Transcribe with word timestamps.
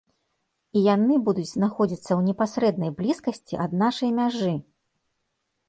І 0.79 0.81
яны 0.95 1.17
будуць 1.27 1.49
знаходзіцца 1.51 2.07
ў 2.07 2.21
непасрэднай 2.31 2.91
блізкасці 3.03 3.61
ад 3.67 3.71
нашай 3.85 4.09
мяжы! 4.19 4.53